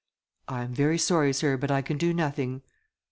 "I 0.47 0.63
am 0.63 0.73
very 0.73 0.97
sorry, 0.97 1.31
Sir, 1.31 1.57
but 1.57 1.69
I 1.69 1.83
can 1.83 1.99
do 1.99 2.11
nothing." 2.11 2.63